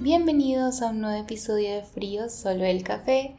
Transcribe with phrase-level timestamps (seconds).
[0.00, 3.36] Bienvenidos a un nuevo episodio de Frío, solo el café.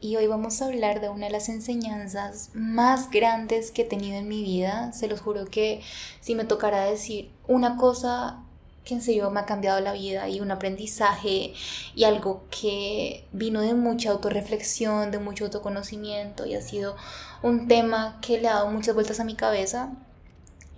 [0.00, 4.16] Y hoy vamos a hablar de una de las enseñanzas más grandes que he tenido
[4.18, 4.92] en mi vida.
[4.92, 5.80] Se los juro que
[6.20, 8.42] si me tocara decir una cosa
[8.84, 11.52] que en serio me ha cambiado la vida y un aprendizaje
[11.94, 16.96] y algo que vino de mucha autorreflexión, de mucho autoconocimiento y ha sido
[17.42, 19.92] un tema que le ha dado muchas vueltas a mi cabeza,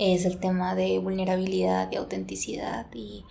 [0.00, 2.86] es el tema de vulnerabilidad y autenticidad.
[2.94, 3.24] Y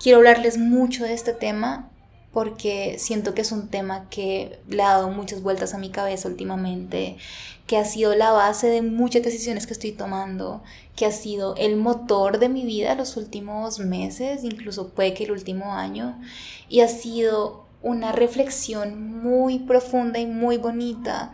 [0.00, 1.90] quiero hablarles mucho de este tema
[2.32, 6.28] porque siento que es un tema que le ha dado muchas vueltas a mi cabeza
[6.28, 7.16] últimamente,
[7.66, 10.62] que ha sido la base de muchas decisiones que estoy tomando,
[10.96, 15.32] que ha sido el motor de mi vida los últimos meses, incluso puede que el
[15.32, 16.20] último año,
[16.68, 21.32] y ha sido una reflexión muy profunda y muy bonita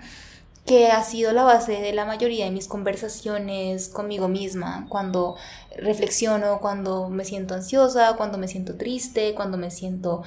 [0.67, 5.37] que ha sido la base de la mayoría de mis conversaciones conmigo misma, cuando
[5.77, 10.23] reflexiono, cuando me siento ansiosa, cuando me siento triste, cuando me siento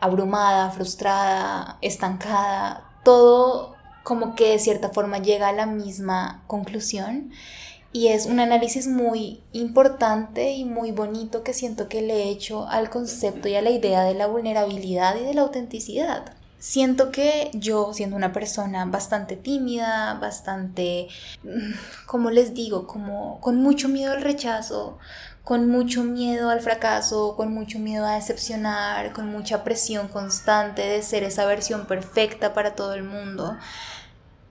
[0.00, 7.30] abrumada, frustrada, estancada, todo como que de cierta forma llega a la misma conclusión.
[7.92, 12.68] Y es un análisis muy importante y muy bonito que siento que le he hecho
[12.68, 16.36] al concepto y a la idea de la vulnerabilidad y de la autenticidad.
[16.60, 21.08] Siento que yo, siendo una persona bastante tímida, bastante,
[21.42, 21.72] mm,
[22.04, 24.98] como les digo, como con mucho miedo al rechazo,
[25.42, 31.02] con mucho miedo al fracaso, con mucho miedo a decepcionar, con mucha presión constante de
[31.02, 33.56] ser esa versión perfecta para todo el mundo.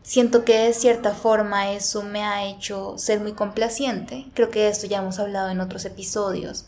[0.02, 4.26] Siento que de cierta forma eso me ha hecho ser muy complaciente.
[4.34, 6.66] Creo que de esto ya hemos hablado en otros episodios.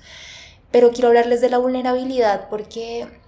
[0.71, 3.20] Pero quiero hablarles de la vulnerabilidad porque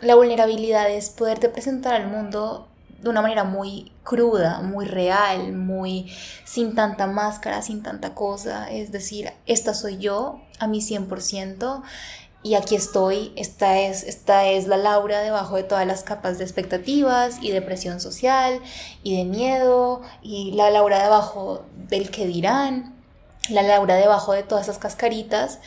[0.00, 2.68] la vulnerabilidad es poderte presentar al mundo
[3.00, 6.12] de una manera muy cruda, muy real, muy
[6.44, 8.70] sin tanta máscara, sin tanta cosa.
[8.70, 11.82] Es decir, esta soy yo a mi 100%
[12.42, 16.44] y aquí estoy, esta es, esta es la Laura debajo de todas las capas de
[16.44, 18.60] expectativas y de presión social
[19.02, 22.94] y de miedo y la Laura debajo del que dirán,
[23.48, 25.58] la Laura debajo de todas esas cascaritas.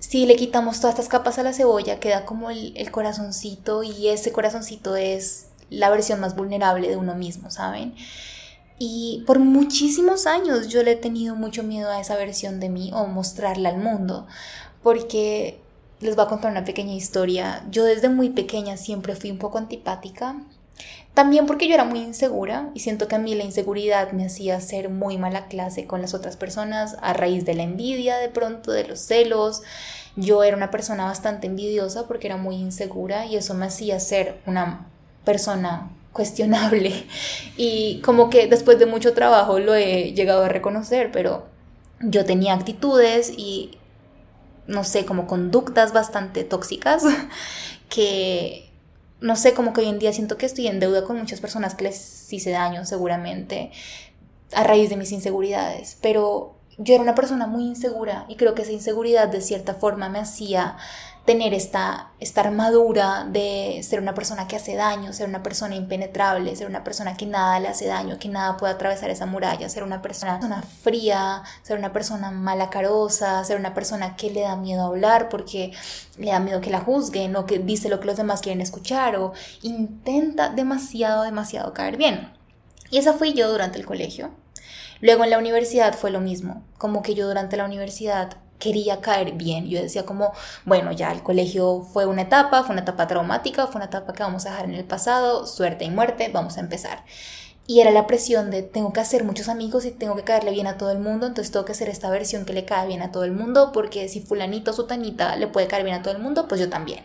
[0.00, 4.08] Si le quitamos todas estas capas a la cebolla, queda como el, el corazoncito y
[4.08, 7.94] ese corazoncito es la versión más vulnerable de uno mismo, ¿saben?
[8.78, 12.90] Y por muchísimos años yo le he tenido mucho miedo a esa versión de mí
[12.94, 14.26] o mostrarla al mundo,
[14.82, 15.60] porque
[16.00, 17.62] les voy a contar una pequeña historia.
[17.70, 20.36] Yo desde muy pequeña siempre fui un poco antipática,
[21.14, 24.60] también porque yo era muy insegura y siento que a mí la inseguridad me hacía
[24.60, 28.70] ser muy mala clase con las otras personas a raíz de la envidia de pronto,
[28.70, 29.62] de los celos.
[30.16, 34.38] Yo era una persona bastante envidiosa porque era muy insegura y eso me hacía ser
[34.46, 34.86] una
[35.24, 37.06] persona cuestionable
[37.56, 41.46] y como que después de mucho trabajo lo he llegado a reconocer, pero
[42.00, 43.78] yo tenía actitudes y
[44.66, 47.04] no sé, como conductas bastante tóxicas
[47.88, 48.69] que
[49.20, 51.74] no sé, como que hoy en día siento que estoy en deuda con muchas personas
[51.74, 53.70] que les hice daño seguramente
[54.52, 58.62] a raíz de mis inseguridades, pero yo era una persona muy insegura y creo que
[58.62, 60.76] esa inseguridad de cierta forma me hacía
[61.24, 66.56] tener esta, esta armadura de ser una persona que hace daño, ser una persona impenetrable,
[66.56, 69.82] ser una persona que nada le hace daño, que nada puede atravesar esa muralla, ser
[69.82, 75.28] una persona, fría, ser una persona malacarosa, ser una persona que le da miedo hablar
[75.28, 75.72] porque
[76.18, 79.16] le da miedo que la juzguen o que dice lo que los demás quieren escuchar
[79.16, 79.32] o
[79.62, 82.32] intenta demasiado, demasiado caer bien.
[82.90, 84.30] Y esa fui yo durante el colegio.
[85.00, 89.32] Luego en la universidad fue lo mismo, como que yo durante la universidad quería caer
[89.32, 89.68] bien.
[89.68, 90.32] Yo decía como,
[90.64, 94.22] bueno, ya el colegio fue una etapa, fue una etapa traumática, fue una etapa que
[94.22, 97.04] vamos a dejar en el pasado, suerte y muerte, vamos a empezar.
[97.66, 100.66] Y era la presión de tengo que hacer muchos amigos y tengo que caerle bien
[100.66, 103.12] a todo el mundo, entonces tengo que hacer esta versión que le cae bien a
[103.12, 106.20] todo el mundo, porque si fulanito o sutanita le puede caer bien a todo el
[106.20, 107.04] mundo, pues yo también.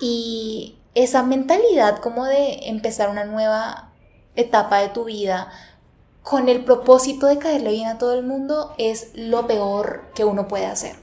[0.00, 3.92] Y esa mentalidad como de empezar una nueva
[4.34, 5.50] etapa de tu vida
[6.22, 10.48] con el propósito de caerle bien a todo el mundo es lo peor que uno
[10.48, 11.01] puede hacer.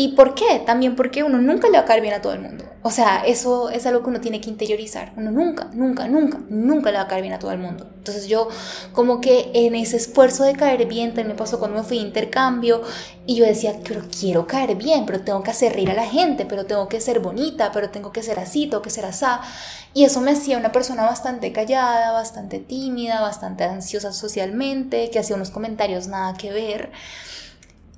[0.00, 0.62] ¿Y por qué?
[0.64, 2.64] También porque uno nunca le va a caer bien a todo el mundo.
[2.82, 5.12] O sea, eso es algo que uno tiene que interiorizar.
[5.16, 7.90] Uno nunca, nunca, nunca, nunca le va a caer bien a todo el mundo.
[7.96, 8.46] Entonces yo
[8.92, 12.02] como que en ese esfuerzo de caer bien, también me pasó cuando me fui a
[12.02, 12.80] intercambio
[13.26, 16.46] y yo decía, pero quiero caer bien, pero tengo que hacer reír a la gente,
[16.46, 19.40] pero tengo que ser bonita, pero tengo que ser así, tengo que ser asá.
[19.94, 25.34] Y eso me hacía una persona bastante callada, bastante tímida, bastante ansiosa socialmente, que hacía
[25.34, 26.92] unos comentarios nada que ver.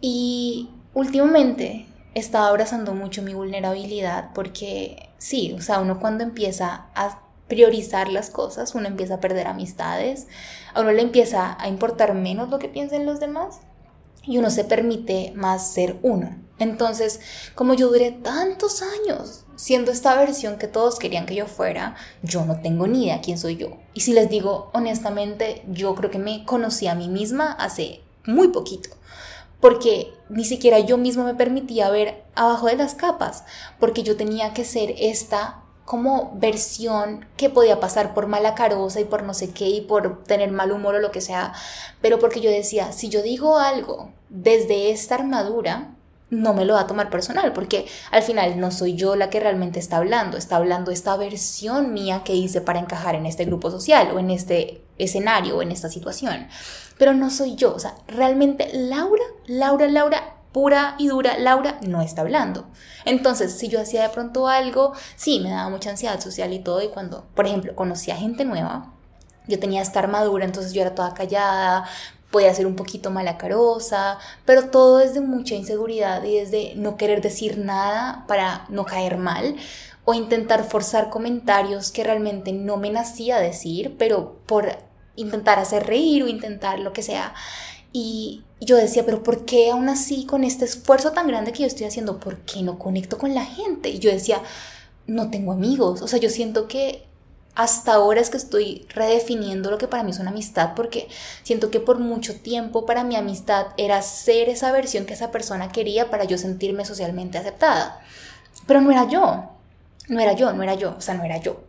[0.01, 7.21] Y últimamente estaba abrazando mucho mi vulnerabilidad porque sí, o sea, uno cuando empieza a
[7.49, 10.29] priorizar las cosas, uno empieza a perder amistades,
[10.73, 13.61] a uno le empieza a importar menos lo que piensen los demás.
[14.23, 16.37] y uno se permite más ser uno.
[16.59, 17.21] Entonces,
[17.55, 22.45] como yo duré tantos años siendo esta versión que todos querían que yo fuera, yo
[22.45, 23.79] no tengo ni idea quién soy yo.
[23.95, 28.49] Y si les digo honestamente, yo creo que me conocí a mí misma hace muy
[28.49, 28.91] poquito
[29.61, 33.45] porque ni siquiera yo misma me permitía ver abajo de las capas,
[33.79, 39.05] porque yo tenía que ser esta como versión que podía pasar por mala carosa y
[39.05, 41.53] por no sé qué y por tener mal humor o lo que sea,
[42.01, 45.97] pero porque yo decía, si yo digo algo desde esta armadura,
[46.31, 49.41] no me lo va a tomar personal, porque al final no soy yo la que
[49.41, 53.73] realmente está hablando, está hablando esta versión mía que hice para encajar en este grupo
[53.73, 56.49] social o en este escenario o en esta situación
[57.01, 57.75] pero no soy yo.
[57.75, 62.67] O sea, realmente Laura, Laura, Laura, pura y dura, Laura no está hablando.
[63.07, 66.83] Entonces, si yo hacía de pronto algo, sí, me daba mucha ansiedad social y todo,
[66.83, 68.93] y cuando, por ejemplo, conocía gente nueva,
[69.49, 71.87] yo tenía esta armadura, entonces yo era toda callada,
[72.31, 77.57] podía ser un poquito malacarosa, pero todo desde mucha inseguridad y desde no querer decir
[77.57, 79.57] nada para no caer mal
[80.05, 86.23] o intentar forzar comentarios que realmente no me nacía decir, pero por intentar hacer reír
[86.23, 87.35] o intentar lo que sea.
[87.93, 91.67] Y yo decía, pero ¿por qué aún así con este esfuerzo tan grande que yo
[91.67, 93.89] estoy haciendo, por qué no conecto con la gente?
[93.89, 94.41] Y yo decía,
[95.07, 96.03] no tengo amigos.
[96.03, 97.05] O sea, yo siento que
[97.55, 101.09] hasta ahora es que estoy redefiniendo lo que para mí es una amistad, porque
[101.43, 105.73] siento que por mucho tiempo para mi amistad era ser esa versión que esa persona
[105.73, 108.01] quería para yo sentirme socialmente aceptada.
[108.67, 109.51] Pero no era yo,
[110.09, 111.61] no era yo, no era yo, o sea, no era yo.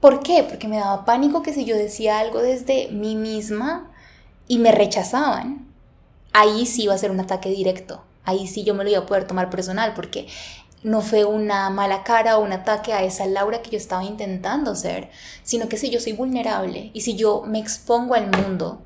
[0.00, 0.44] ¿Por qué?
[0.48, 3.90] Porque me daba pánico que si yo decía algo desde mí misma
[4.48, 5.68] y me rechazaban,
[6.32, 8.02] ahí sí iba a ser un ataque directo.
[8.24, 10.26] Ahí sí yo me lo iba a poder tomar personal porque
[10.82, 14.74] no fue una mala cara o un ataque a esa Laura que yo estaba intentando
[14.74, 15.10] ser,
[15.42, 18.82] sino que si yo soy vulnerable y si yo me expongo al mundo,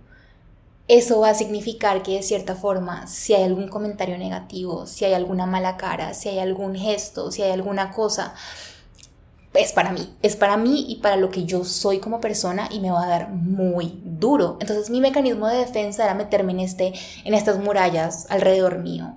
[0.89, 5.15] eso va a significar que de cierta forma, si hay algún comentario negativo, si hay
[5.15, 8.35] alguna mala cara, si hay algún gesto, si hay alguna cosa,
[9.55, 12.81] es para mí, es para mí y para lo que yo soy como persona y
[12.81, 14.57] me va a dar muy duro.
[14.61, 16.93] Entonces mi mecanismo de defensa era meterme en, este,
[17.25, 19.15] en estas murallas alrededor mío.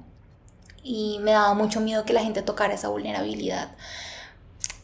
[0.84, 3.72] Y me daba mucho miedo que la gente tocara esa vulnerabilidad.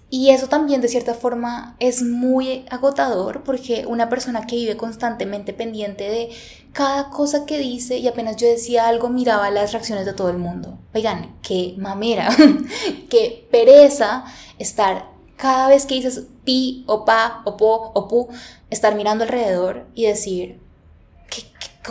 [0.09, 5.53] Y eso también de cierta forma es muy agotador porque una persona que vive constantemente
[5.53, 6.29] pendiente de
[6.71, 10.38] cada cosa que dice y apenas yo decía algo miraba las reacciones de todo el
[10.38, 10.77] mundo.
[10.94, 12.29] Oigan, qué mamera,
[13.09, 14.25] qué pereza
[14.59, 15.12] estar
[15.43, 18.29] cada vez que dices pi o pa o po o pu,
[18.69, 20.61] estar mirando alrededor y decir,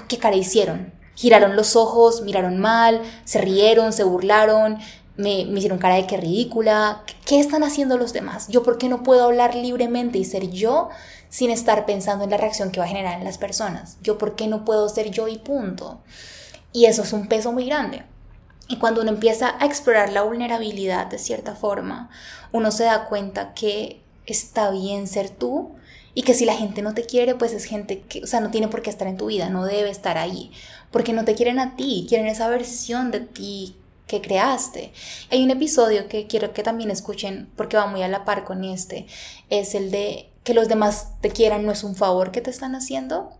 [0.08, 0.94] ¿qué, cara hicieron?
[1.16, 4.78] Giraron los ojos, miraron mal, se rieron, se burlaron,
[5.18, 7.02] me, me, hicieron cara de que ridícula.
[7.26, 8.48] ¿Qué están haciendo los demás?
[8.48, 10.88] ¿Yo por qué no puedo hablar libremente y ser yo
[11.28, 13.98] sin estar pensando en la reacción que va a generar en las personas?
[14.02, 16.00] ¿Yo por qué no puedo ser yo y punto?
[16.72, 18.06] Y eso es un peso muy grande.
[18.68, 22.10] Y cuando uno empieza a explorar la vulnerabilidad de cierta forma,
[22.52, 25.72] uno se da cuenta que está bien ser tú
[26.14, 28.50] y que si la gente no te quiere, pues es gente que, o sea, no
[28.50, 30.52] tiene por qué estar en tu vida, no debe estar ahí,
[30.90, 33.76] porque no te quieren a ti, quieren esa versión de ti
[34.06, 34.92] que creaste.
[35.30, 38.64] Hay un episodio que quiero que también escuchen porque va muy a la par con
[38.64, 39.06] este,
[39.48, 42.74] es el de que los demás te quieran no es un favor que te están
[42.74, 43.32] haciendo.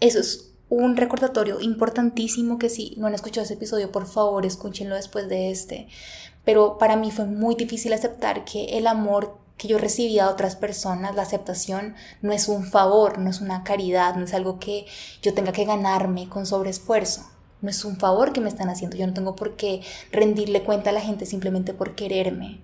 [0.00, 4.94] Eso es un recordatorio importantísimo que si no han escuchado ese episodio, por favor, escúchenlo
[4.94, 5.88] después de este.
[6.44, 10.56] Pero para mí fue muy difícil aceptar que el amor que yo recibía a otras
[10.56, 14.86] personas, la aceptación no es un favor, no es una caridad, no es algo que
[15.20, 17.26] yo tenga que ganarme con sobreesfuerzo.
[17.60, 18.96] No es un favor que me están haciendo.
[18.96, 22.60] Yo no tengo por qué rendirle cuenta a la gente simplemente por quererme.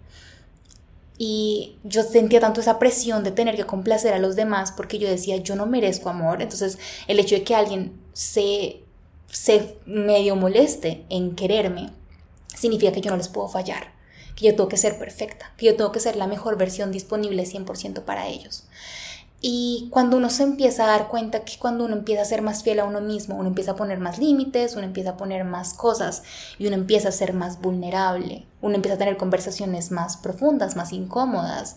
[1.19, 5.09] Y yo sentía tanto esa presión de tener que complacer a los demás porque yo
[5.09, 6.43] decía, yo no merezco amor.
[6.43, 8.83] Entonces, el hecho de que alguien se,
[9.31, 11.91] se medio moleste en quererme,
[12.55, 13.93] significa que yo no les puedo fallar,
[14.35, 17.45] que yo tengo que ser perfecta, que yo tengo que ser la mejor versión disponible
[17.45, 18.65] 100% para ellos.
[19.40, 22.62] Y cuando uno se empieza a dar cuenta que cuando uno empieza a ser más
[22.62, 25.75] fiel a uno mismo, uno empieza a poner más límites, uno empieza a poner más
[25.75, 26.23] cosas
[26.59, 30.93] y uno empieza a ser más vulnerable, uno empieza a tener conversaciones más profundas, más
[30.93, 31.76] incómodas.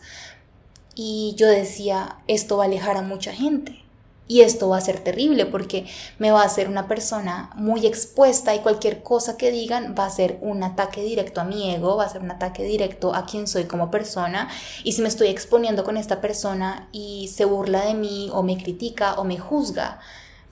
[0.95, 3.83] Y yo decía, esto va a alejar a mucha gente.
[4.31, 5.88] Y esto va a ser terrible porque
[6.19, 10.12] me va a hacer una persona muy expuesta y cualquier cosa que digan va a
[10.12, 13.48] ser un ataque directo a mi ego, va a ser un ataque directo a quien
[13.48, 14.48] soy como persona.
[14.83, 18.62] Y si me estoy exponiendo con esta persona y se burla de mí o me
[18.62, 20.00] critica o me juzga,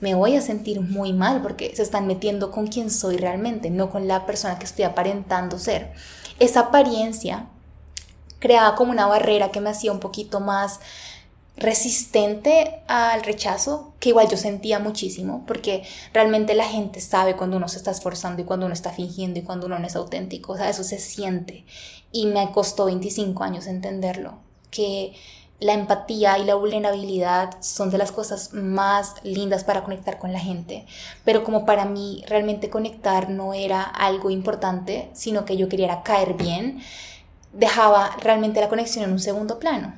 [0.00, 3.90] me voy a sentir muy mal porque se están metiendo con quien soy realmente, no
[3.90, 5.92] con la persona que estoy aparentando ser.
[6.40, 7.46] Esa apariencia
[8.40, 10.80] creaba como una barrera que me hacía un poquito más
[11.58, 17.68] resistente al rechazo, que igual yo sentía muchísimo, porque realmente la gente sabe cuando uno
[17.68, 20.56] se está esforzando y cuando uno está fingiendo y cuando uno no es auténtico, o
[20.56, 21.64] sea, eso se siente.
[22.12, 24.38] Y me costó 25 años entenderlo,
[24.70, 25.14] que
[25.60, 30.38] la empatía y la vulnerabilidad son de las cosas más lindas para conectar con la
[30.38, 30.86] gente,
[31.24, 36.34] pero como para mí realmente conectar no era algo importante, sino que yo quería caer
[36.34, 36.80] bien,
[37.52, 39.94] dejaba realmente la conexión en un segundo plano.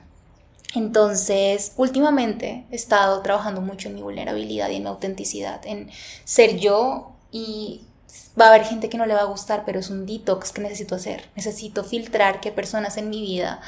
[0.74, 5.90] Entonces, últimamente he estado trabajando mucho en mi vulnerabilidad y en mi autenticidad, en
[6.24, 7.82] ser yo y
[8.40, 10.62] va a haber gente que no le va a gustar, pero es un detox que
[10.62, 11.28] necesito hacer.
[11.34, 13.60] Necesito filtrar qué personas en mi vida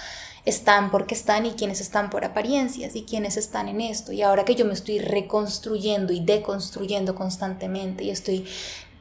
[0.45, 4.13] están porque están y quienes están por apariencias y quienes están en esto.
[4.13, 8.47] Y ahora que yo me estoy reconstruyendo y deconstruyendo constantemente y estoy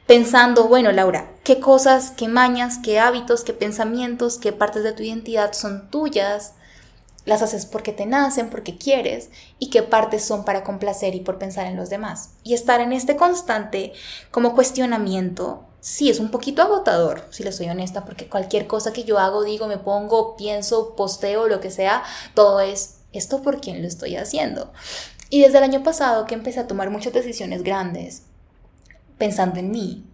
[0.06, 5.02] pensando, bueno, Laura, qué cosas, qué mañas, qué hábitos, qué pensamientos, qué partes de tu
[5.02, 6.54] identidad son tuyas
[7.24, 11.38] las haces porque te nacen, porque quieres, y qué partes son para complacer y por
[11.38, 12.30] pensar en los demás.
[12.42, 13.92] Y estar en este constante
[14.30, 19.04] como cuestionamiento, sí, es un poquito agotador, si le soy honesta, porque cualquier cosa que
[19.04, 22.02] yo hago, digo, me pongo, pienso, posteo, lo que sea,
[22.34, 24.72] todo es, ¿esto por quién lo estoy haciendo?
[25.30, 28.24] Y desde el año pasado que empecé a tomar muchas decisiones grandes,
[29.16, 30.04] pensando en mí,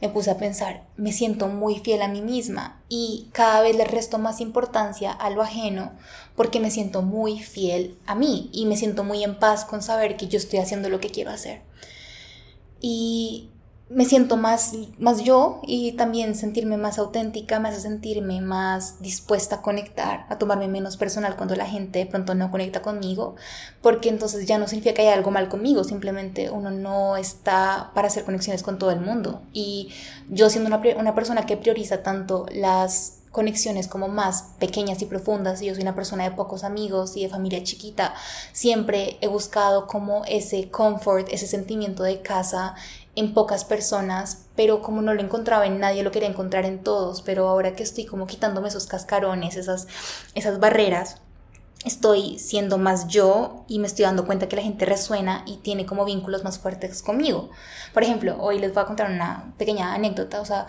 [0.00, 3.84] me puse a pensar, me siento muy fiel a mí misma y cada vez le
[3.84, 5.92] resto más importancia a lo ajeno
[6.34, 10.16] porque me siento muy fiel a mí y me siento muy en paz con saber
[10.16, 11.62] que yo estoy haciendo lo que quiero hacer.
[12.80, 13.48] Y
[13.88, 19.56] me siento más, más yo y también sentirme más auténtica me hace sentirme más dispuesta
[19.56, 23.36] a conectar, a tomarme menos personal cuando la gente de pronto no conecta conmigo,
[23.82, 28.08] porque entonces ya no significa que haya algo mal conmigo, simplemente uno no está para
[28.08, 29.42] hacer conexiones con todo el mundo.
[29.52, 29.92] Y
[30.28, 35.60] yo siendo una, una persona que prioriza tanto las conexiones como más pequeñas y profundas,
[35.60, 38.14] y yo soy una persona de pocos amigos y de familia chiquita,
[38.52, 42.74] siempre he buscado como ese comfort, ese sentimiento de casa,
[43.16, 47.22] en pocas personas, pero como no lo encontraba en nadie, lo quería encontrar en todos,
[47.22, 49.88] pero ahora que estoy como quitándome esos cascarones, esas,
[50.34, 51.16] esas barreras,
[51.86, 55.86] estoy siendo más yo y me estoy dando cuenta que la gente resuena y tiene
[55.86, 57.48] como vínculos más fuertes conmigo.
[57.94, 60.66] Por ejemplo, hoy les voy a contar una pequeña anécdota, o sea,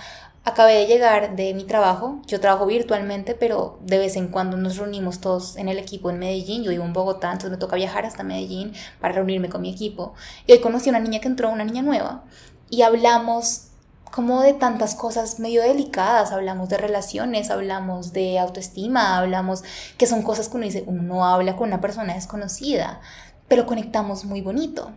[0.48, 4.78] acabé de llegar de mi trabajo, yo trabajo virtualmente, pero de vez en cuando nos
[4.78, 8.06] reunimos todos en el equipo en Medellín, yo vivo en Bogotá, entonces me toca viajar
[8.06, 10.14] hasta Medellín para reunirme con mi equipo.
[10.46, 12.24] Y hoy conocí a una niña que entró, una niña nueva,
[12.70, 13.64] y hablamos
[14.10, 19.66] como de tantas cosas medio delicadas, hablamos de relaciones, hablamos de autoestima, hablamos
[19.98, 23.02] que son cosas que uno dice, uno habla con una persona desconocida,
[23.50, 24.94] pero conectamos muy bonito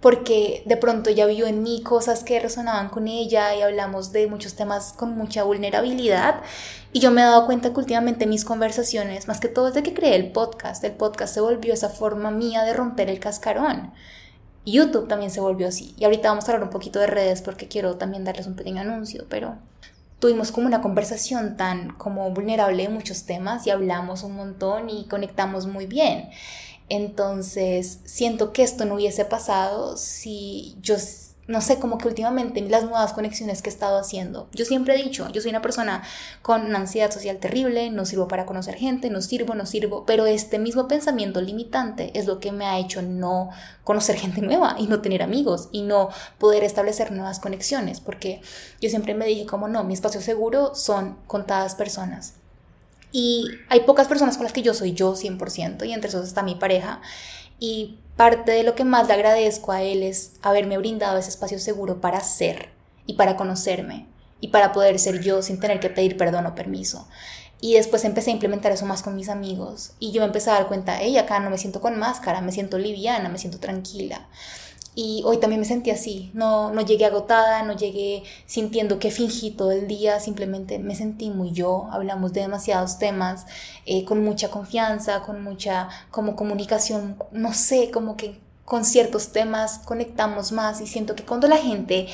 [0.00, 4.26] porque de pronto ella vio en mí cosas que resonaban con ella y hablamos de
[4.26, 6.42] muchos temas con mucha vulnerabilidad
[6.92, 9.92] y yo me he dado cuenta que últimamente mis conversaciones, más que todo desde que
[9.92, 13.92] creé el podcast, el podcast se volvió esa forma mía de romper el cascarón.
[14.64, 15.94] YouTube también se volvió así.
[15.96, 18.80] Y ahorita vamos a hablar un poquito de redes porque quiero también darles un pequeño
[18.80, 19.56] anuncio, pero
[20.18, 25.06] tuvimos como una conversación tan como vulnerable en muchos temas y hablamos un montón y
[25.06, 26.30] conectamos muy bien.
[26.88, 30.94] Entonces, siento que esto no hubiese pasado si yo,
[31.48, 34.48] no sé, como que últimamente las nuevas conexiones que he estado haciendo.
[34.52, 36.04] Yo siempre he dicho, yo soy una persona
[36.42, 40.26] con una ansiedad social terrible, no sirvo para conocer gente, no sirvo, no sirvo, pero
[40.26, 43.50] este mismo pensamiento limitante es lo que me ha hecho no
[43.82, 48.42] conocer gente nueva y no tener amigos y no poder establecer nuevas conexiones, porque
[48.80, 52.34] yo siempre me dije como no, mi espacio seguro son contadas personas
[53.12, 56.42] y hay pocas personas con las que yo soy yo 100% y entre esos está
[56.42, 57.00] mi pareja.
[57.58, 61.58] Y parte de lo que más le agradezco a él es haberme brindado ese espacio
[61.58, 62.70] seguro para ser
[63.06, 64.06] y para conocerme
[64.40, 67.08] y para poder ser yo sin tener que pedir perdón o permiso.
[67.60, 70.54] Y después empecé a implementar eso más con mis amigos y yo me empecé a
[70.54, 74.28] dar cuenta, hey, acá no me siento con máscara, me siento liviana, me siento tranquila.
[74.98, 79.50] Y hoy también me sentí así, no, no llegué agotada, no llegué sintiendo que fingí
[79.50, 83.44] todo el día, simplemente me sentí muy yo, hablamos de demasiados temas,
[83.84, 89.80] eh, con mucha confianza, con mucha como comunicación, no sé, como que con ciertos temas
[89.84, 92.08] conectamos más y siento que cuando la gente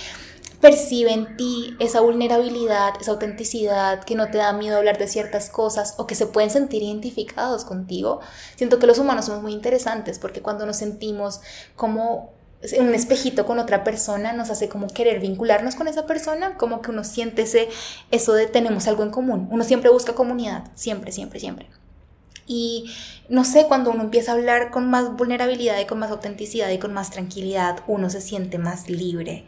[0.61, 5.51] percibe en ti esa vulnerabilidad, esa autenticidad, que no te da miedo hablar de ciertas
[5.51, 8.21] cosas o que se pueden sentir identificados contigo.
[8.57, 11.41] Siento que los humanos somos muy interesantes porque cuando nos sentimos
[11.77, 12.42] como
[12.79, 16.91] un espejito con otra persona nos hace como querer vincularnos con esa persona, como que
[16.91, 17.69] uno siente ese,
[18.11, 19.49] eso de tenemos algo en común.
[19.51, 21.69] Uno siempre busca comunidad, siempre, siempre, siempre.
[22.47, 22.93] Y
[23.29, 26.79] no sé, cuando uno empieza a hablar con más vulnerabilidad y con más autenticidad y
[26.79, 29.47] con más tranquilidad, uno se siente más libre.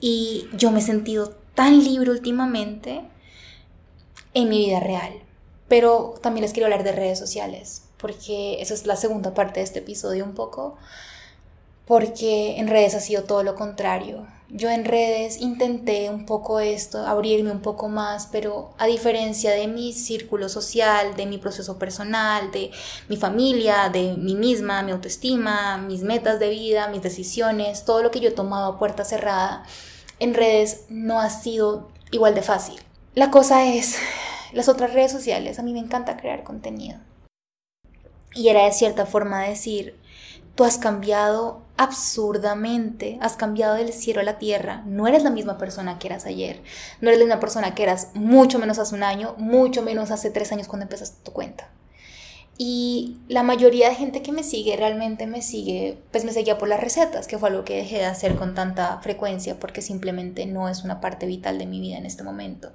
[0.00, 3.02] Y yo me he sentido tan libre últimamente
[4.34, 5.12] en mi vida real.
[5.68, 9.64] Pero también les quiero hablar de redes sociales porque esa es la segunda parte de
[9.64, 10.76] este episodio un poco,
[11.86, 14.26] porque en redes ha sido todo lo contrario.
[14.48, 19.66] Yo en redes intenté un poco esto, abrirme un poco más, pero a diferencia de
[19.66, 22.70] mi círculo social, de mi proceso personal, de
[23.08, 28.12] mi familia, de mí misma, mi autoestima, mis metas de vida, mis decisiones, todo lo
[28.12, 29.64] que yo he tomado a puerta cerrada,
[30.20, 32.80] en redes no ha sido igual de fácil.
[33.14, 33.96] La cosa es,
[34.52, 36.98] las otras redes sociales, a mí me encanta crear contenido.
[38.32, 39.98] Y era de cierta forma decir,
[40.54, 45.58] tú has cambiado absurdamente, has cambiado del cielo a la tierra, no eres la misma
[45.58, 46.62] persona que eras ayer,
[47.00, 50.30] no eres la misma persona que eras mucho menos hace un año, mucho menos hace
[50.30, 51.70] tres años cuando empezaste tu cuenta.
[52.58, 56.68] Y la mayoría de gente que me sigue realmente me sigue, pues me seguía por
[56.68, 60.68] las recetas, que fue algo que dejé de hacer con tanta frecuencia porque simplemente no
[60.70, 62.72] es una parte vital de mi vida en este momento.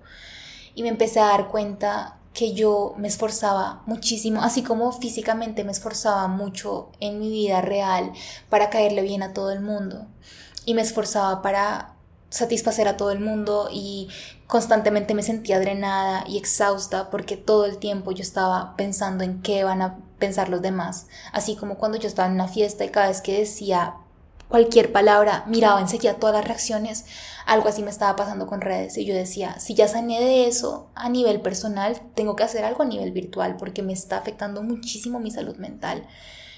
[0.76, 5.72] Y me empecé a dar cuenta que yo me esforzaba muchísimo, así como físicamente me
[5.72, 8.14] esforzaba mucho en mi vida real
[8.50, 10.08] para caerle bien a todo el mundo.
[10.66, 11.96] Y me esforzaba para
[12.30, 14.08] satisfacer a todo el mundo y
[14.48, 19.64] constantemente me sentía drenada y exhausta porque todo el tiempo yo estaba pensando en qué
[19.64, 21.08] van a pensar los demás.
[21.34, 23.96] Así como cuando yo estaba en una fiesta y cada vez que decía
[24.52, 27.06] cualquier palabra, miraba enseguida todas las reacciones,
[27.46, 30.90] algo así me estaba pasando con redes y yo decía, si ya sané de eso
[30.94, 35.22] a nivel personal, tengo que hacer algo a nivel virtual porque me está afectando muchísimo
[35.22, 36.06] mi salud mental.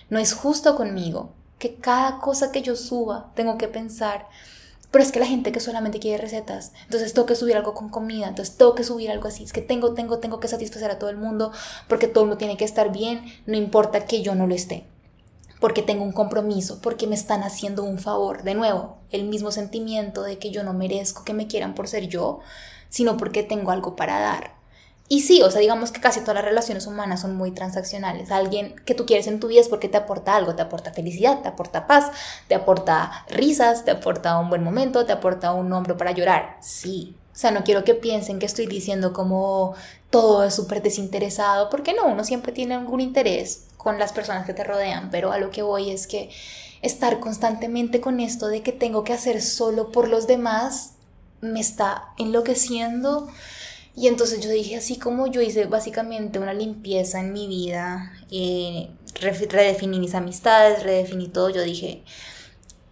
[0.09, 4.27] No es justo conmigo que cada cosa que yo suba tengo que pensar,
[4.89, 7.89] pero es que la gente que solamente quiere recetas, entonces tengo que subir algo con
[7.89, 10.97] comida, entonces tengo que subir algo así, es que tengo, tengo, tengo que satisfacer a
[10.97, 11.51] todo el mundo
[11.87, 14.87] porque todo el mundo tiene que estar bien, no importa que yo no lo esté
[15.63, 18.43] porque tengo un compromiso, porque me están haciendo un favor.
[18.43, 22.09] De nuevo, el mismo sentimiento de que yo no merezco que me quieran por ser
[22.09, 22.41] yo,
[22.89, 24.55] sino porque tengo algo para dar.
[25.07, 28.29] Y sí, o sea, digamos que casi todas las relaciones humanas son muy transaccionales.
[28.29, 31.41] Alguien que tú quieres en tu vida es porque te aporta algo, te aporta felicidad,
[31.41, 32.11] te aporta paz,
[32.49, 36.57] te aporta risas, te aporta un buen momento, te aporta un hombro para llorar.
[36.59, 37.15] Sí.
[37.31, 39.75] O sea, no quiero que piensen que estoy diciendo como
[40.09, 44.53] todo es súper desinteresado, porque no, uno siempre tiene algún interés con las personas que
[44.53, 46.29] te rodean, pero a lo que voy es que
[46.81, 50.93] estar constantemente con esto de que tengo que hacer solo por los demás
[51.41, 53.27] me está enloqueciendo.
[53.95, 58.89] Y entonces yo dije, así como yo hice básicamente una limpieza en mi vida, eh,
[59.21, 62.03] redefiní mis amistades, redefiní todo, yo dije,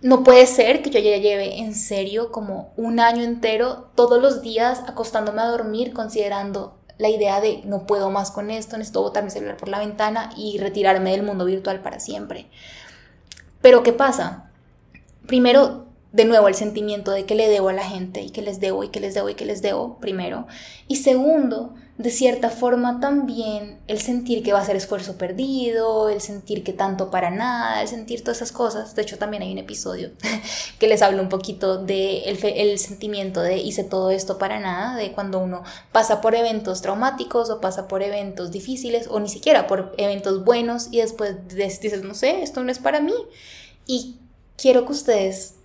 [0.02, 4.42] no puede ser que yo ya lleve en serio como un año entero todos los
[4.42, 9.24] días acostándome a dormir considerando la idea de no puedo más con esto, necesito botar
[9.24, 12.46] mi celular por la ventana y retirarme del mundo virtual para siempre.
[13.60, 14.52] Pero ¿qué pasa?
[15.26, 18.60] Primero, de nuevo, el sentimiento de que le debo a la gente y que les
[18.60, 20.46] debo y que les debo y que les debo, primero.
[20.88, 26.20] Y segundo, de cierta forma también el sentir que va a ser esfuerzo perdido, el
[26.22, 28.96] sentir que tanto para nada, el sentir todas esas cosas.
[28.96, 30.12] De hecho, también hay un episodio
[30.80, 35.12] que les hablo un poquito de el, sentimiento de hice todo esto para nada, de
[35.12, 39.94] cuando uno pasa por eventos traumáticos o pasa por eventos difíciles o ni siquiera por
[39.98, 43.16] eventos buenos y después dices, no sé, esto no es para mí.
[43.86, 44.18] Y
[44.58, 45.56] quiero que ustedes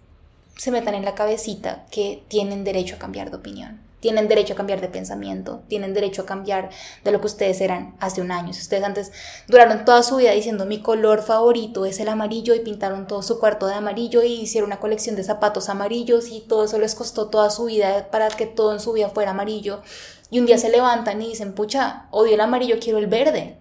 [0.56, 4.56] se metan en la cabecita que tienen derecho a cambiar de opinión tienen derecho a
[4.56, 6.70] cambiar de pensamiento, tienen derecho a cambiar
[7.02, 8.52] de lo que ustedes eran hace un año.
[8.52, 9.10] Si ustedes antes
[9.48, 13.40] duraron toda su vida diciendo mi color favorito es el amarillo y pintaron todo su
[13.40, 17.30] cuarto de amarillo y hicieron una colección de zapatos amarillos y todo eso les costó
[17.30, 19.82] toda su vida para que todo en su vida fuera amarillo
[20.30, 23.58] y un día se levantan y dicen, pucha, odio el amarillo, quiero el verde.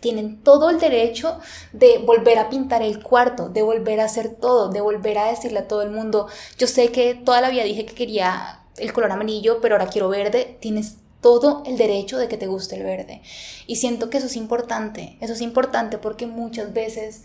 [0.00, 1.38] Tienen todo el derecho
[1.72, 5.60] de volver a pintar el cuarto, de volver a hacer todo, de volver a decirle
[5.60, 6.26] a todo el mundo,
[6.58, 10.08] yo sé que toda la vida dije que quería el color amarillo, pero ahora quiero
[10.08, 13.22] verde, tienes todo el derecho de que te guste el verde.
[13.66, 17.22] Y siento que eso es importante, eso es importante porque muchas veces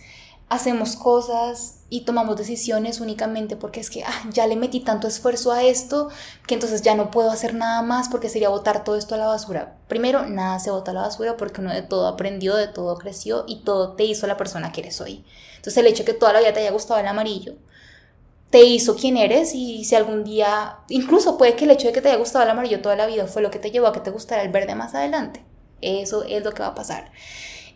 [0.49, 5.51] hacemos cosas y tomamos decisiones únicamente porque es que ah, ya le metí tanto esfuerzo
[5.51, 6.09] a esto
[6.45, 9.27] que entonces ya no puedo hacer nada más porque sería botar todo esto a la
[9.27, 9.75] basura.
[9.89, 13.43] Primero, nada se bota a la basura porque uno de todo aprendió, de todo creció
[13.47, 15.25] y todo te hizo la persona que eres hoy.
[15.57, 17.55] Entonces el hecho de que toda la vida te haya gustado el amarillo
[18.49, 22.01] te hizo quien eres y si algún día, incluso puede que el hecho de que
[22.01, 23.99] te haya gustado el amarillo toda la vida fue lo que te llevó a que
[23.99, 25.43] te gustara el verde más adelante.
[25.81, 27.11] Eso es lo que va a pasar.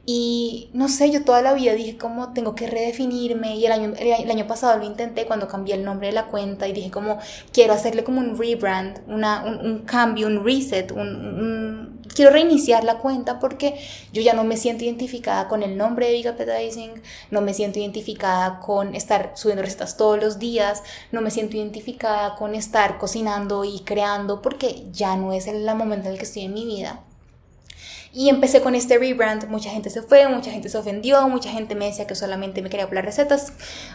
[0.06, 3.94] Y no sé, yo toda la vida dije como tengo que redefinirme y el año,
[4.00, 7.20] el año pasado lo intenté cuando cambié el nombre de la cuenta y dije como
[7.54, 13.40] quiero hacerle como un rebrand, una, un, cambio, un reset, un, quiero reiniciar la cuenta
[13.40, 13.80] porque
[14.14, 17.80] yo ya no me siento identificada con el nombre de Big Appetizing, no me siento
[17.80, 23.64] identificada con estar subiendo recetas todos los días, no me siento identificada con estar cocinando
[23.64, 27.02] y creando porque ya no es el momento en el que estoy en mi vida.
[28.14, 31.76] Y empecé con este rebrand, mucha gente se fue, mucha gente se ofendió, mucha gente
[31.76, 33.54] me decía que solamente me quería hablar recetas.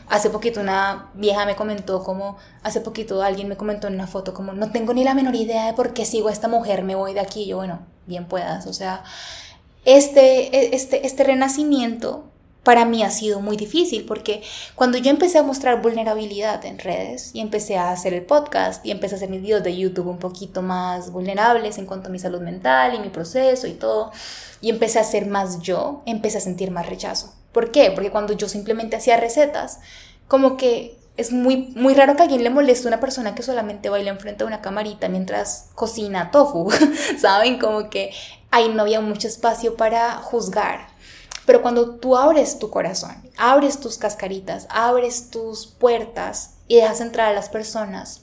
[0.08, 4.32] Hace poquito una vieja me comentó como, hace poquito alguien me comentó en una foto
[4.32, 6.94] como, no tengo ni la menor idea de por qué sigo a esta mujer, me
[6.94, 7.42] voy de aquí.
[7.42, 9.04] Y yo, bueno, bien puedas, o sea,
[9.84, 12.24] este, e, este, este renacimiento
[12.66, 14.42] para mí ha sido muy difícil porque
[14.74, 18.90] cuando yo empecé a mostrar vulnerabilidad en redes y empecé a hacer el podcast y
[18.90, 22.18] empecé a hacer mis videos de YouTube un poquito más vulnerables en cuanto a mi
[22.18, 24.10] salud mental y mi proceso y todo,
[24.60, 27.32] y empecé a ser más yo, empecé a sentir más rechazo.
[27.52, 27.92] ¿Por qué?
[27.92, 29.78] Porque cuando yo simplemente hacía recetas,
[30.26, 34.10] como que es muy, muy raro que alguien le moleste una persona que solamente baila
[34.10, 36.70] enfrente de una camarita mientras cocina tofu,
[37.18, 37.58] ¿saben?
[37.58, 38.12] Como que
[38.50, 40.96] ahí no había mucho espacio para juzgar
[41.46, 47.28] pero cuando tú abres tu corazón, abres tus cascaritas, abres tus puertas y dejas entrar
[47.28, 48.22] a las personas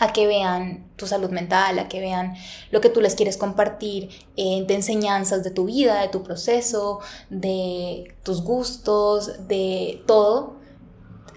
[0.00, 2.34] a que vean tu salud mental, a que vean
[2.70, 7.00] lo que tú les quieres compartir eh, de enseñanzas de tu vida, de tu proceso,
[7.30, 10.56] de tus gustos, de todo,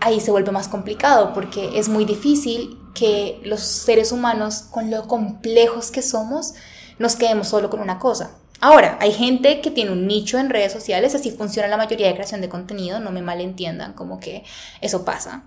[0.01, 5.07] ahí se vuelve más complicado porque es muy difícil que los seres humanos, con lo
[5.07, 6.53] complejos que somos,
[6.99, 8.35] nos quedemos solo con una cosa.
[8.59, 12.13] Ahora, hay gente que tiene un nicho en redes sociales, así funciona la mayoría de
[12.13, 14.43] creación de contenido, no me malentiendan, como que
[14.81, 15.45] eso pasa.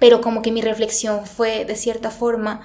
[0.00, 2.62] Pero como que mi reflexión fue, de cierta forma,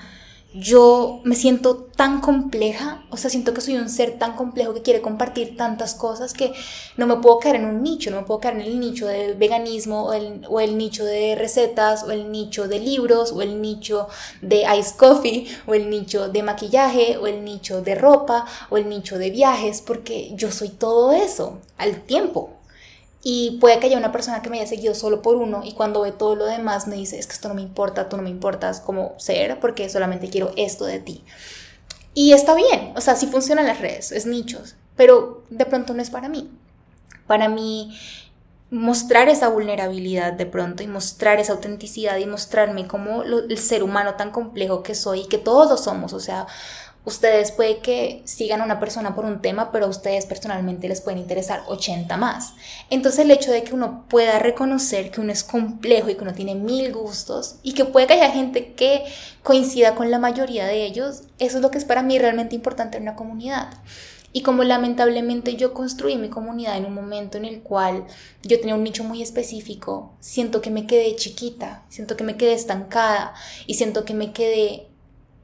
[0.53, 4.81] yo me siento tan compleja, o sea, siento que soy un ser tan complejo que
[4.81, 6.53] quiere compartir tantas cosas que
[6.95, 9.33] no me puedo caer en un nicho, no me puedo caer en el nicho de
[9.33, 13.61] veganismo o el, o el nicho de recetas o el nicho de libros o el
[13.61, 14.07] nicho
[14.41, 18.87] de ice coffee o el nicho de maquillaje o el nicho de ropa o el
[18.89, 22.56] nicho de viajes, porque yo soy todo eso al tiempo.
[23.29, 25.99] Y puede que haya una persona que me haya seguido solo por uno y cuando
[25.99, 28.29] ve todo lo demás me dice, es que esto no me importa, tú no me
[28.29, 31.25] importas como ser porque solamente quiero esto de ti.
[32.13, 36.01] Y está bien, o sea, sí funcionan las redes, es nichos, pero de pronto no
[36.01, 36.49] es para mí.
[37.27, 37.99] Para mí
[38.71, 44.15] mostrar esa vulnerabilidad de pronto y mostrar esa autenticidad y mostrarme como el ser humano
[44.15, 46.47] tan complejo que soy y que todos somos, o sea,
[47.07, 50.99] Ustedes puede que sigan a una persona por un tema, pero a ustedes personalmente les
[50.99, 52.53] pueden interesar 80 más.
[52.89, 56.33] Entonces el hecho de que uno pueda reconocer que uno es complejo y que uno
[56.33, 59.05] tiene mil gustos y que puede que haya gente que
[59.41, 62.97] coincida con la mayoría de ellos, eso es lo que es para mí realmente importante
[62.97, 63.69] en una comunidad.
[64.33, 68.05] Y como lamentablemente yo construí mi comunidad en un momento en el cual
[68.43, 72.51] yo tenía un nicho muy específico, siento que me quedé chiquita, siento que me quedé
[72.51, 73.33] estancada
[73.65, 74.89] y siento que me quedé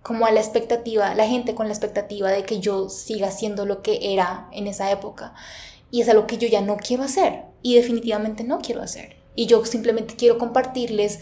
[0.04, 3.82] como a la expectativa, la gente con la expectativa de que yo siga siendo lo
[3.82, 5.34] que era en esa época.
[5.90, 9.16] Y es algo que yo ya no quiero hacer y definitivamente no quiero hacer.
[9.36, 11.20] Y yo simplemente quiero compartirles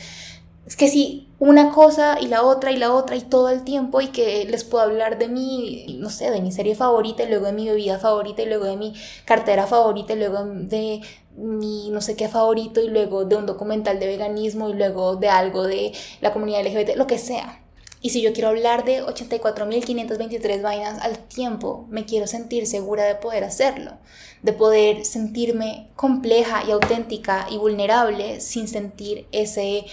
[0.65, 3.99] es que si una cosa y la otra y la otra y todo el tiempo
[3.99, 7.47] y que les puedo hablar de mi, no sé, de mi serie favorita y luego
[7.47, 8.93] de mi bebida favorita y luego de mi
[9.25, 11.01] cartera favorita y luego de
[11.35, 15.29] mi no sé qué favorito y luego de un documental de veganismo y luego de
[15.29, 17.60] algo de la comunidad LGBT, lo que sea.
[18.01, 23.15] Y si yo quiero hablar de 84.523 vainas al tiempo, me quiero sentir segura de
[23.15, 23.99] poder hacerlo,
[24.41, 29.85] de poder sentirme compleja y auténtica y vulnerable sin sentir ese,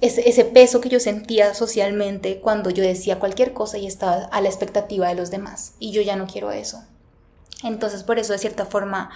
[0.00, 4.40] ese, ese, peso que yo sentía socialmente cuando yo decía cualquier cosa y estaba a
[4.40, 5.72] la expectativa de los demás.
[5.80, 6.84] Y yo ya no quiero eso.
[7.64, 9.10] Entonces, por eso, de cierta forma,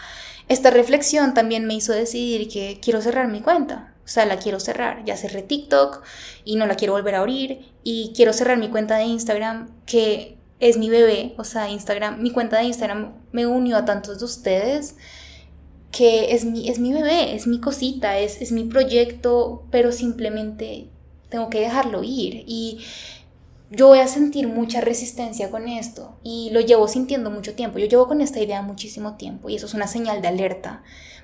[0.48, 3.91] esta reflexión también me hizo decidir que quiero cerrar mi cuenta.
[4.04, 5.04] O sea, la quiero cerrar.
[5.04, 6.02] Ya cerré TikTok
[6.44, 7.72] y no la quiero volver a abrir.
[7.82, 11.34] Y quiero cerrar mi cuenta de Instagram, que es mi bebé.
[11.38, 14.96] O sea, Instagram, mi cuenta de Instagram me unió a tantos de ustedes
[15.92, 20.88] que es mi, es mi bebé, es mi cosita, es, es mi proyecto, pero simplemente
[21.28, 22.44] tengo que dejarlo ir.
[22.46, 22.80] Y
[23.70, 27.78] yo voy a sentir mucha resistencia con esto y lo llevo sintiendo mucho tiempo.
[27.78, 30.82] Yo llevo con esta idea muchísimo tiempo y eso es una señal de alerta.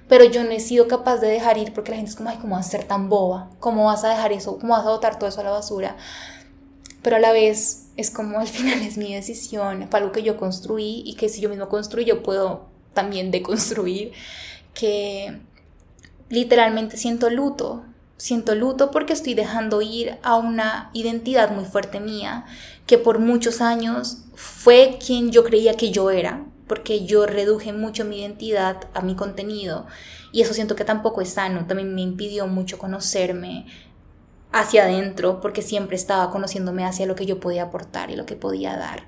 [0.09, 2.39] Pero yo no he sido capaz de dejar ir porque la gente es como, ay,
[2.41, 3.51] ¿cómo vas a ser tan boba?
[3.61, 4.59] ¿Cómo vas a dejar eso?
[4.59, 5.97] ¿Cómo vas a botar todo eso a la basura?
[7.03, 10.37] Pero a la vez es como al final es mi decisión, fue algo que yo
[10.37, 14.13] construí y que si yo mismo construyo yo puedo también deconstruir,
[14.75, 15.39] que
[16.31, 17.85] literalmente siento luto
[18.19, 22.47] Siento luto porque estoy dejando ir a una identidad muy fuerte mía,
[22.85, 28.05] que por muchos años fue quien yo creía que yo era, porque yo reduje mucho
[28.05, 29.87] mi identidad a mi contenido
[30.33, 33.67] y eso siento que tampoco es sano, también me impidió mucho conocerme
[34.53, 38.37] hacia adentro porque siempre estaba conociéndome hacia lo que yo podía aportar y lo que
[38.37, 39.07] podía dar.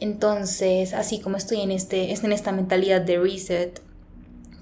[0.00, 3.80] Entonces, así como estoy en, este, en esta mentalidad de reset,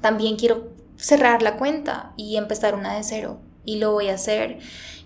[0.00, 4.58] también quiero cerrar la cuenta y empezar una de cero y lo voy a hacer.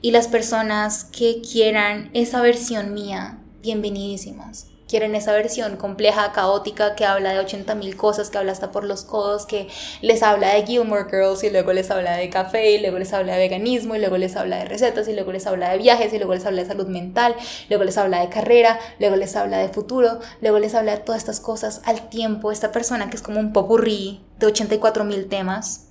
[0.03, 4.67] Y las personas que quieran esa versión mía, bienvenidísimas.
[4.89, 8.85] Quieren esa versión compleja, caótica, que habla de 80 mil cosas, que habla hasta por
[8.85, 9.69] los codos, que
[10.01, 13.35] les habla de Gilmore Girls y luego les habla de café y luego les habla
[13.35, 16.19] de veganismo y luego les habla de recetas y luego les habla de viajes y
[16.19, 17.37] luego les habla de salud mental,
[17.69, 21.21] luego les habla de carrera, luego les habla de futuro, luego les habla de todas
[21.21, 22.51] estas cosas al tiempo.
[22.51, 25.89] Esta persona que es como un popurrí de 84 mil temas,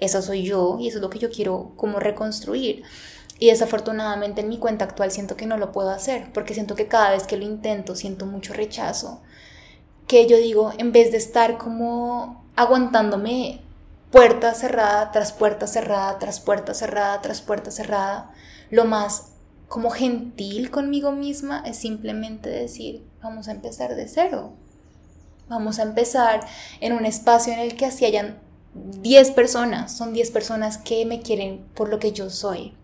[0.00, 2.82] esa soy yo y eso es lo que yo quiero como reconstruir.
[3.38, 6.86] Y desafortunadamente en mi cuenta actual siento que no lo puedo hacer, porque siento que
[6.86, 9.20] cada vez que lo intento siento mucho rechazo.
[10.06, 13.60] Que yo digo, en vez de estar como aguantándome
[14.10, 18.30] puerta cerrada tras puerta cerrada, tras puerta cerrada, tras puerta cerrada,
[18.70, 19.32] lo más
[19.66, 24.52] como gentil conmigo misma es simplemente decir, vamos a empezar de cero.
[25.48, 26.46] Vamos a empezar
[26.80, 28.38] en un espacio en el que así hayan
[28.74, 32.74] 10 personas, son 10 personas que me quieren por lo que yo soy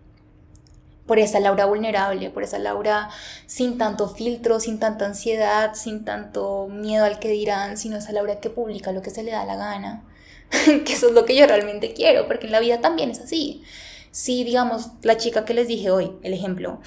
[1.11, 3.11] por esa Laura vulnerable, por esa Laura
[3.47, 8.39] sin tanto filtro, sin tanta ansiedad, sin tanto miedo al que dirán, sino esa Laura
[8.39, 10.05] que publica lo que se le da la gana.
[10.85, 13.65] que eso es lo que yo realmente quiero, porque en la vida también es así.
[14.13, 16.79] Si, digamos, la chica que les dije hoy, el ejemplo,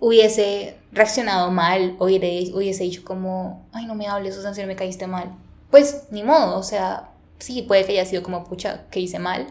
[0.00, 5.36] hubiese reaccionado mal, hubiese dicho como, ay, no me hables, o sea, me caíste mal,
[5.70, 9.46] pues ni modo, o sea, sí, puede que haya sido como, pucha, que hice mal,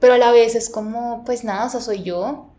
[0.00, 2.50] pero a la vez es como, pues nada, o sea, soy yo,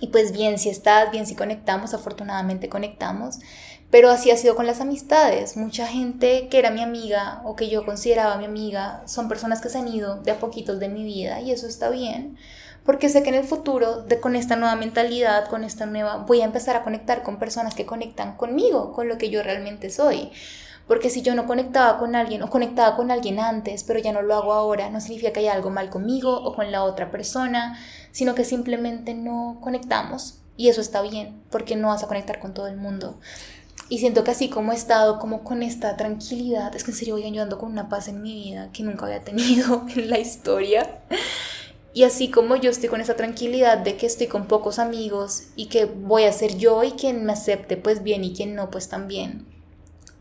[0.00, 3.38] y pues bien, si estás, bien si conectamos, afortunadamente conectamos.
[3.90, 5.56] Pero así ha sido con las amistades.
[5.56, 9.68] Mucha gente que era mi amiga o que yo consideraba mi amiga son personas que
[9.68, 12.38] se han ido de a poquitos de mi vida y eso está bien.
[12.84, 16.40] Porque sé que en el futuro, de, con esta nueva mentalidad, con esta nueva, voy
[16.40, 20.30] a empezar a conectar con personas que conectan conmigo, con lo que yo realmente soy.
[20.86, 24.22] Porque si yo no conectaba con alguien o conectaba con alguien antes, pero ya no
[24.22, 27.78] lo hago ahora, no significa que haya algo mal conmigo o con la otra persona,
[28.12, 30.38] sino que simplemente no conectamos.
[30.56, 33.18] Y eso está bien, porque no vas a conectar con todo el mundo.
[33.88, 37.14] Y siento que así como he estado como con esta tranquilidad, es que en serio
[37.14, 41.00] voy ayudando con una paz en mi vida que nunca había tenido en la historia.
[41.92, 45.66] Y así como yo estoy con esa tranquilidad de que estoy con pocos amigos y
[45.66, 48.88] que voy a ser yo y quien me acepte pues bien y quien no pues
[48.88, 49.46] también.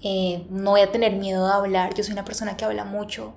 [0.01, 3.33] Eh, no voy a tener miedo de hablar, yo soy una persona que habla mucho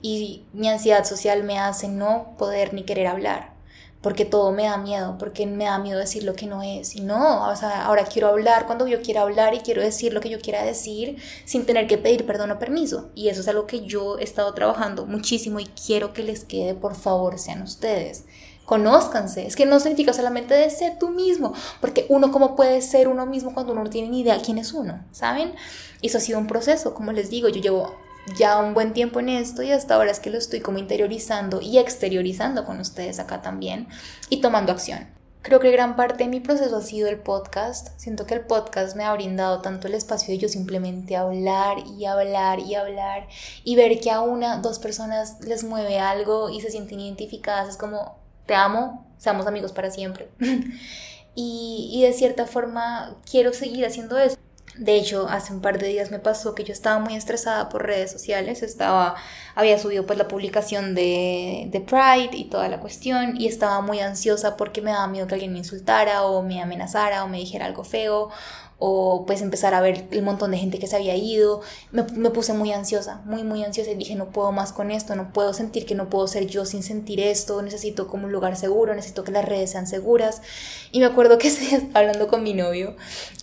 [0.00, 3.52] y mi ansiedad social me hace no poder ni querer hablar,
[4.00, 6.94] porque todo me da miedo, porque me da miedo decir lo que no es.
[6.96, 10.20] Y no, o sea, ahora quiero hablar cuando yo quiera hablar y quiero decir lo
[10.20, 13.10] que yo quiera decir sin tener que pedir perdón o permiso.
[13.14, 16.74] Y eso es algo que yo he estado trabajando muchísimo y quiero que les quede,
[16.74, 18.24] por favor, sean ustedes
[18.66, 19.46] conózcanse.
[19.46, 23.24] Es que no significa solamente de ser tú mismo, porque uno cómo puede ser uno
[23.24, 25.54] mismo cuando uno no tiene ni idea quién es uno, ¿saben?
[26.02, 27.94] Eso ha sido un proceso, como les digo, yo llevo
[28.38, 31.60] ya un buen tiempo en esto y hasta ahora es que lo estoy como interiorizando
[31.60, 33.88] y exteriorizando con ustedes acá también
[34.28, 35.06] y tomando acción.
[35.42, 37.90] Creo que gran parte de mi proceso ha sido el podcast.
[38.00, 42.04] Siento que el podcast me ha brindado tanto el espacio de yo simplemente hablar y
[42.04, 43.28] hablar y hablar
[43.62, 47.68] y ver que a una, dos personas les mueve algo y se sienten identificadas.
[47.68, 50.28] Es como, te amo, seamos amigos para siempre.
[51.36, 54.36] y, y de cierta forma quiero seguir haciendo eso.
[54.78, 57.86] De hecho, hace un par de días me pasó que yo estaba muy estresada por
[57.86, 59.14] redes sociales, estaba,
[59.54, 64.00] había subido pues la publicación de, de, Pride y toda la cuestión y estaba muy
[64.00, 67.64] ansiosa porque me daba miedo que alguien me insultara o me amenazara o me dijera
[67.64, 68.30] algo feo
[68.78, 71.62] o pues empezar a ver el montón de gente que se había ido.
[71.92, 75.32] Me, puse muy ansiosa, muy, muy ansiosa y dije, no puedo más con esto, no
[75.32, 78.94] puedo sentir que no puedo ser yo sin sentir esto, necesito como un lugar seguro,
[78.94, 80.42] necesito que las redes sean seguras.
[80.92, 82.96] Y me acuerdo que estaba hablando con mi novio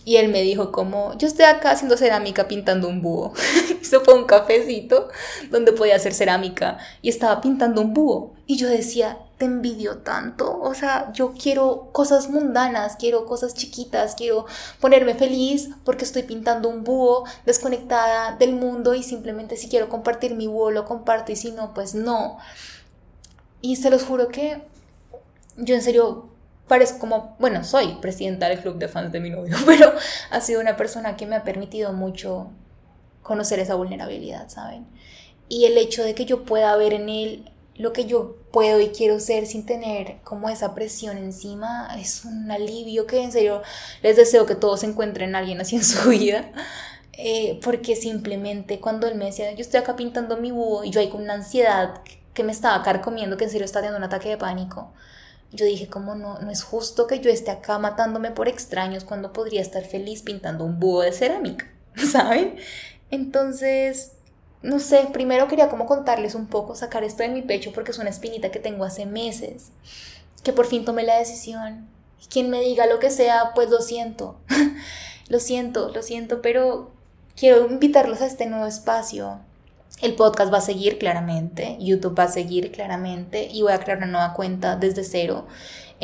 [0.04, 3.32] y él me dijo como, yo estoy acá haciendo cerámica pintando un búho.
[3.82, 5.08] Eso fue un cafecito
[5.50, 8.34] donde podía hacer cerámica y estaba pintando un búho.
[8.46, 10.60] Y yo decía, te envidio tanto.
[10.60, 14.46] O sea, yo quiero cosas mundanas, quiero cosas chiquitas, quiero
[14.80, 20.34] ponerme feliz porque estoy pintando un búho desconectada del mundo y simplemente si quiero compartir
[20.34, 22.38] mi búho lo comparto y si no, pues no.
[23.60, 24.62] Y se los juro que
[25.56, 26.28] yo en serio
[26.68, 29.92] parezco como, bueno, soy presidenta del club de fans de mi novio, pero
[30.30, 32.50] ha sido una persona que me ha permitido mucho
[33.22, 34.86] conocer esa vulnerabilidad, ¿saben?
[35.48, 38.88] Y el hecho de que yo pueda ver en él lo que yo puedo y
[38.88, 43.62] quiero ser sin tener como esa presión encima es un alivio que en serio
[44.02, 46.52] les deseo que todos encuentren a alguien así en su vida.
[47.16, 51.00] Eh, porque simplemente cuando él me decía, yo estoy acá pintando mi búho y yo
[51.00, 52.00] ahí con una ansiedad
[52.32, 54.92] que me estaba carcomiendo, que en serio estaba teniendo un ataque de pánico,
[55.52, 59.32] yo dije, como no, no es justo que yo esté acá matándome por extraños cuando
[59.32, 62.56] podría estar feliz pintando un búho de cerámica, ¿saben?
[63.10, 64.13] Entonces,
[64.64, 67.98] no sé, primero quería como contarles un poco, sacar esto de mi pecho porque es
[67.98, 69.72] una espinita que tengo hace meses,
[70.42, 71.86] que por fin tomé la decisión.
[72.30, 74.36] Quien me diga lo que sea, pues lo siento.
[75.30, 76.90] Lo siento, lo siento, pero
[77.34, 79.40] quiero invitarlos a este nuevo espacio.
[80.02, 83.96] El podcast va a seguir claramente, YouTube va a seguir claramente y voy a crear
[83.96, 85.46] una nueva cuenta desde cero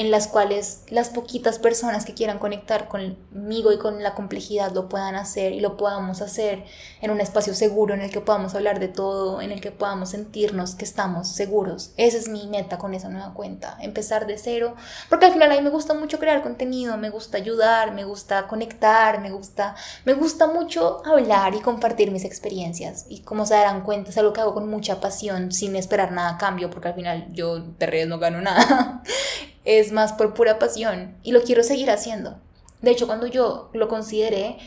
[0.01, 4.89] en las cuales las poquitas personas que quieran conectar conmigo y con la complejidad lo
[4.89, 6.65] puedan hacer y lo podamos hacer
[7.03, 10.09] en un espacio seguro en el que podamos hablar de todo, en el que podamos
[10.09, 11.93] sentirnos que estamos seguros.
[11.99, 14.75] Esa es mi meta con esa nueva cuenta, empezar de cero,
[15.11, 18.49] porque al final a mí me gusta mucho crear contenido, me gusta ayudar, me gusta
[18.49, 19.75] conectar, me gusta,
[20.07, 24.33] me gusta mucho hablar y compartir mis experiencias y como se darán cuenta es algo
[24.33, 27.85] que hago con mucha pasión sin esperar nada a cambio, porque al final yo de
[27.85, 29.03] redes no gano nada.
[29.79, 32.39] es más por pura pasión y lo quiero seguir haciendo.
[32.83, 34.59] De hecho, cuando yo lo consideré,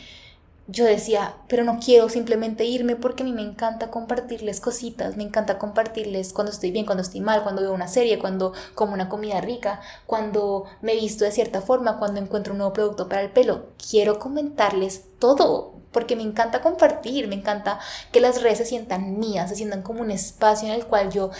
[0.66, 5.22] yo decía, pero no quiero simplemente irme porque a mí me encanta compartirles cositas, me
[5.24, 9.10] encanta compartirles cuando estoy bien, cuando estoy mal, cuando veo una serie, cuando como una
[9.10, 13.30] comida rica, cuando me visto de cierta forma, cuando encuentro un nuevo producto para el
[13.30, 13.66] pelo.
[13.90, 17.78] Quiero comentarles todo porque me encanta compartir, me encanta
[18.10, 21.30] que las redes se sientan mías, se sientan como un espacio en el cual yo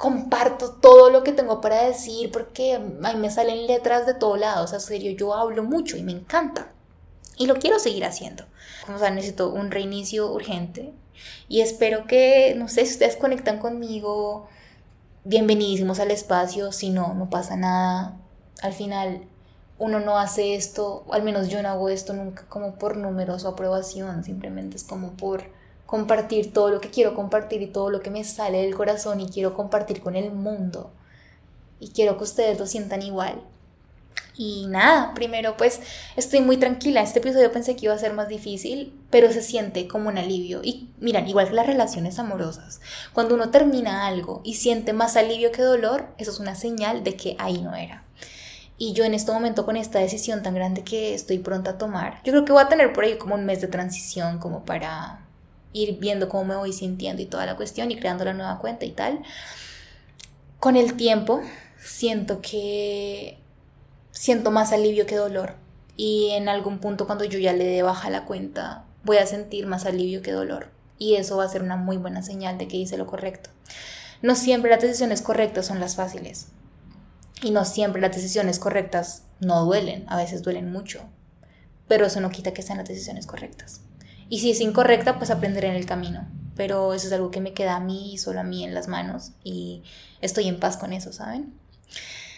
[0.00, 4.40] comparto todo lo que tengo para decir porque a mí me salen letras de todos
[4.40, 6.72] lados, o sea, serio, yo hablo mucho y me encanta.
[7.36, 8.44] Y lo quiero seguir haciendo.
[8.94, 10.94] O sea, necesito un reinicio urgente.
[11.48, 14.48] Y espero que, no sé, si ustedes conectan conmigo,
[15.24, 16.72] bienvenidísimos al espacio.
[16.72, 18.16] Si no, no pasa nada.
[18.62, 19.26] Al final,
[19.78, 23.48] uno no hace esto, al menos yo no hago esto nunca como por números o
[23.48, 25.44] aprobación, simplemente es como por
[25.90, 29.28] compartir todo lo que quiero compartir y todo lo que me sale del corazón y
[29.28, 30.92] quiero compartir con el mundo.
[31.80, 33.42] Y quiero que ustedes lo sientan igual.
[34.36, 35.80] Y nada, primero pues
[36.14, 37.02] estoy muy tranquila.
[37.02, 40.60] Este episodio pensé que iba a ser más difícil, pero se siente como un alivio.
[40.62, 42.80] Y miran, igual que las relaciones amorosas,
[43.12, 47.16] cuando uno termina algo y siente más alivio que dolor, eso es una señal de
[47.16, 48.04] que ahí no era.
[48.78, 52.22] Y yo en este momento con esta decisión tan grande que estoy pronta a tomar,
[52.22, 55.26] yo creo que voy a tener por ahí como un mes de transición como para
[55.72, 58.84] ir viendo cómo me voy sintiendo y toda la cuestión y creando la nueva cuenta
[58.84, 59.22] y tal.
[60.58, 61.40] Con el tiempo
[61.78, 63.38] siento que
[64.10, 65.54] siento más alivio que dolor
[65.96, 69.66] y en algún punto cuando yo ya le dé baja la cuenta voy a sentir
[69.66, 72.76] más alivio que dolor y eso va a ser una muy buena señal de que
[72.76, 73.50] hice lo correcto.
[74.22, 76.48] No siempre las decisiones correctas son las fáciles
[77.42, 81.00] y no siempre las decisiones correctas no duelen, a veces duelen mucho,
[81.88, 83.80] pero eso no quita que sean las decisiones correctas.
[84.30, 86.26] Y si es incorrecta, pues aprenderé en el camino.
[86.56, 88.88] Pero eso es algo que me queda a mí y solo a mí en las
[88.88, 89.82] manos y
[90.20, 91.52] estoy en paz con eso, ¿saben?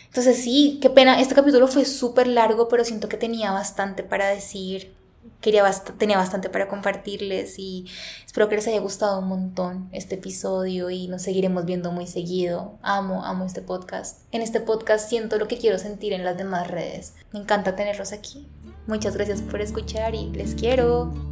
[0.07, 1.21] Entonces sí, qué pena.
[1.21, 4.95] Este capítulo fue súper largo, pero siento que tenía bastante para decir.
[5.41, 7.87] Quería tenía bastante para compartirles y
[8.25, 12.79] espero que les haya gustado un montón este episodio y nos seguiremos viendo muy seguido.
[12.83, 14.21] Amo, amo este podcast.
[14.33, 17.15] En este podcast siento lo que quiero sentir en las demás redes.
[17.33, 18.49] Me encanta tenerlos aquí.
[18.87, 21.32] Muchas gracias por escuchar y les quiero.